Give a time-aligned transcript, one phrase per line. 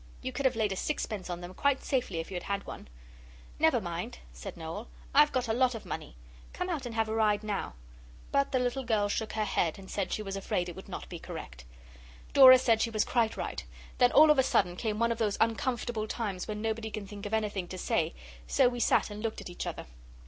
[0.23, 2.87] You could have laid a sixpence on them quite safely if you had had one.
[3.59, 6.15] 'Never mind,' said Noel; 'I've got a lot of money.
[6.53, 7.75] Come out and have a ride now.'
[8.31, 11.07] But the little girl shook her head and said she was afraid it would not
[11.07, 11.65] be correct.
[12.33, 13.63] Dora said she was quite right;
[13.99, 17.27] then all of a sudden came one of those uncomfortable times when nobody can think
[17.27, 18.15] of anything to say,
[18.47, 19.85] so we sat and looked at each other.